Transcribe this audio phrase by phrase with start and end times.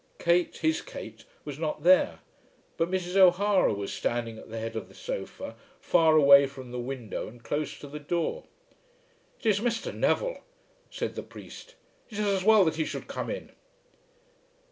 [0.17, 2.21] Kate, his Kate, was not there,
[2.75, 3.15] but Mrs.
[3.17, 7.43] O'Hara was standing at the head of the sofa, far away from the window and
[7.43, 8.45] close to the door.
[9.41, 9.93] "It is Mr.
[9.93, 10.43] Neville,"
[10.89, 11.75] said the priest.
[12.09, 13.51] "It is as well that he should come in."